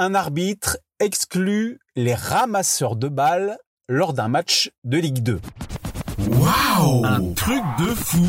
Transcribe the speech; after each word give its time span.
Un 0.00 0.14
arbitre 0.14 0.78
exclut 1.00 1.80
les 1.96 2.14
ramasseurs 2.14 2.94
de 2.94 3.08
balles 3.08 3.58
lors 3.88 4.12
d'un 4.12 4.28
match 4.28 4.70
de 4.84 4.96
Ligue 4.96 5.24
2. 5.24 5.40
Waouh! 6.30 7.04
Un 7.04 7.32
truc 7.34 7.64
de 7.80 7.86
fou. 7.96 8.28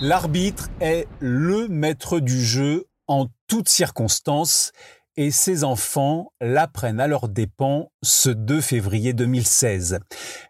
L'arbitre 0.00 0.70
est 0.80 1.06
le 1.20 1.68
maître 1.68 2.18
du 2.18 2.44
jeu 2.44 2.88
en 3.06 3.28
toutes 3.46 3.68
circonstances 3.68 4.72
et 5.18 5.32
ses 5.32 5.64
enfants 5.64 6.32
l'apprennent 6.40 7.00
à 7.00 7.08
leurs 7.08 7.28
dépens 7.28 7.90
ce 8.04 8.30
2 8.30 8.60
février 8.60 9.12
2016. 9.12 9.98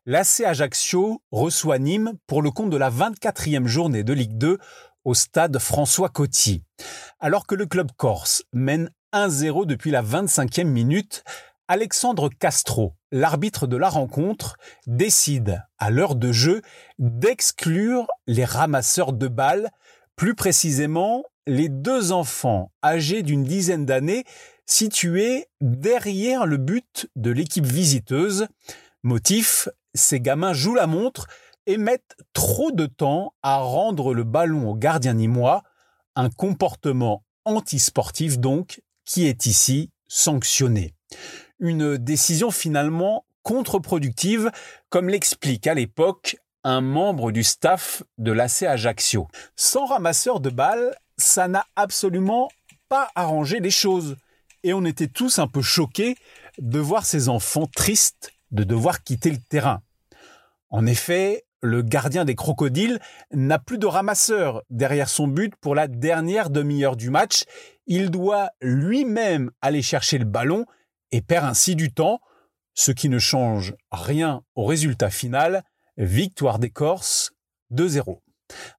L'AC 0.05 0.41
Ajaccio 0.45 1.23
reçoit 1.33 1.79
Nîmes 1.79 2.13
pour 2.27 2.43
le 2.43 2.51
compte 2.51 2.69
de 2.69 2.77
la 2.77 2.91
24e 2.91 3.67
journée 3.67 4.05
de 4.05 4.13
Ligue 4.13 4.37
2 4.37 4.59
au 5.07 5.15
stade 5.15 5.59
François 5.59 6.11
Coty. 6.11 6.65
Alors 7.19 7.47
que 7.47 7.55
le 7.55 7.65
club 7.65 7.93
corse 7.97 8.43
mène 8.53 8.91
1-0 9.15 9.65
depuis 9.65 9.91
la 9.91 10.03
25e 10.03 10.65
minute, 10.65 11.25
Alexandre 11.67 12.29
Castro, 12.29 12.93
l'arbitre 13.11 13.67
de 13.67 13.79
la 13.79 13.89
rencontre, 13.89 14.59
décide, 14.87 15.63
à 15.79 15.89
l'heure 15.89 16.15
de 16.15 16.31
jeu, 16.31 16.61
d'exclure 16.99 18.07
les 18.27 18.45
ramasseurs 18.45 19.15
de 19.15 19.29
balles, 19.29 19.71
plus 20.15 20.35
précisément 20.35 21.25
les 21.47 21.71
deux 21.71 22.13
enfants 22.13 22.71
âgés 22.85 23.23
d'une 23.23 23.45
dizaine 23.45 23.87
d'années 23.87 24.25
situés 24.69 25.47
derrière 25.61 26.47
le 26.47 26.59
but 26.59 27.09
de 27.17 27.33
l'équipe 27.33 27.67
visiteuse. 27.67 28.47
Motif, 29.03 29.69
ces 29.95 30.21
gamins 30.21 30.53
jouent 30.53 30.77
la 30.77 30.87
montre 30.87 31.27
et 31.67 31.79
mettent 31.79 32.17
trop 32.33 32.71
de 32.71 32.87
temps 32.87 33.35
à 33.43 33.57
rendre 33.57 34.15
le 34.15 34.23
ballon 34.23 34.71
au 34.71 34.77
gardien 34.77 35.15
nîmois, 35.15 35.65
un 36.15 36.31
comportement 36.31 37.25
antisportif 37.45 38.39
donc 38.39 38.81
qui 39.05 39.27
est 39.27 39.47
ici 39.47 39.91
sanctionné 40.07 40.95
une 41.59 41.97
décision 41.97 42.51
finalement 42.51 43.25
contre-productive, 43.43 44.51
comme 44.91 45.09
l'explique 45.09 45.67
à 45.67 45.75
l'époque 45.75 46.37
un 46.65 46.81
membre 46.81 47.31
du 47.33 47.45
staff 47.45 48.03
de 48.19 48.33
l'AC 48.33 48.65
Ajaccio. 48.65 49.29
Sans 49.57 49.87
ramasseur 49.87 50.41
de 50.41 50.51
balles, 50.51 50.95
ça 51.17 51.49
n'a 51.49 51.65
absolument 51.77 52.49
pas 52.89 53.11
arrangé 53.15 53.61
les 53.61 53.71
choses. 53.71 54.17
Et 54.63 54.73
on 54.73 54.85
était 54.85 55.09
tous 55.09 55.39
un 55.39 55.47
peu 55.47 55.63
choqués 55.63 56.17
de 56.59 56.79
voir 56.79 57.05
ces 57.05 57.29
enfants 57.29 57.67
tristes 57.67 58.33
de 58.51 58.65
devoir 58.65 59.03
quitter 59.03 59.31
le 59.31 59.39
terrain. 59.39 59.83
En 60.71 60.87
effet, 60.87 61.45
le 61.61 61.83
gardien 61.83 62.25
des 62.25 62.35
crocodiles 62.35 63.01
n'a 63.33 63.59
plus 63.59 63.79
de 63.79 63.87
ramasseur 63.87 64.63
derrière 64.71 65.09
son 65.09 65.27
but 65.27 65.55
pour 65.57 65.75
la 65.75 65.89
dernière 65.89 66.51
demi-heure 66.51 66.97
du 66.97 67.11
match. 67.11 67.45
Il 67.87 68.11
doit 68.11 68.51
lui-même 68.61 69.51
aller 69.61 69.83
chercher 69.83 70.19
le 70.19 70.25
ballon 70.25 70.67
et 71.11 71.21
perd 71.21 71.47
ainsi 71.47 71.75
du 71.75 71.93
temps, 71.93 72.21
ce 72.75 72.93
qui 72.93 73.09
ne 73.09 73.19
change 73.19 73.75
rien 73.91 74.43
au 74.55 74.67
résultat 74.67 75.11
final, 75.11 75.65
victoire 75.97 76.59
des 76.59 76.71
Corses 76.71 77.33
2-0. 77.73 78.21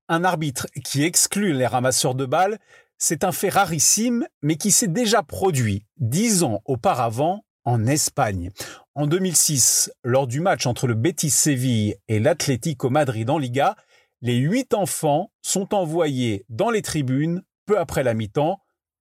Un 0.07 0.23
arbitre 0.23 0.67
qui 0.83 1.03
exclut 1.03 1.53
les 1.53 1.67
ramasseurs 1.67 2.15
de 2.15 2.25
balles, 2.25 2.59
c'est 2.99 3.23
un 3.23 3.31
fait 3.31 3.49
rarissime, 3.49 4.27
mais 4.43 4.57
qui 4.57 4.71
s'est 4.71 4.87
déjà 4.87 5.23
produit 5.23 5.85
dix 5.97 6.43
ans 6.43 6.61
auparavant 6.65 7.43
en 7.65 7.87
Espagne. 7.87 8.51
En 8.93 9.07
2006, 9.07 9.91
lors 10.03 10.27
du 10.27 10.41
match 10.41 10.65
entre 10.65 10.85
le 10.85 10.93
Betis 10.93 11.29
Séville 11.29 11.95
et 12.07 12.19
l'Atlético 12.19 12.89
Madrid 12.89 13.29
en 13.29 13.37
Liga, 13.37 13.75
les 14.21 14.35
huit 14.35 14.73
enfants 14.73 15.31
sont 15.41 15.73
envoyés 15.73 16.45
dans 16.49 16.69
les 16.69 16.81
tribunes 16.81 17.41
peu 17.65 17.79
après 17.79 18.03
la 18.03 18.13
mi-temps 18.13 18.59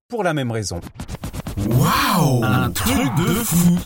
pour 0.09 0.23
la 0.23 0.33
même 0.33 0.53
raison. 0.53 0.81
Waouh 1.67 2.45
Un 2.45 2.71
truc 2.71 3.15
de 3.17 3.35
fou 3.35 3.79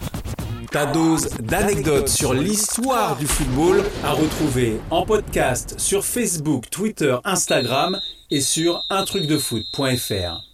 Ta 0.73 0.87
dose 0.87 1.29
d'anecdotes 1.43 2.09
sur 2.09 2.33
l'histoire 2.33 3.17
du 3.17 3.27
football 3.27 3.83
à 4.03 4.13
retrouver 4.13 4.81
en 4.91 5.05
podcast 5.05 5.75
sur 5.79 6.03
Facebook, 6.03 6.71
Twitter, 6.71 7.15
Instagram 7.25 8.01
et 8.31 8.41
sur 8.41 8.83
untrucdefoot.fr. 8.89 10.52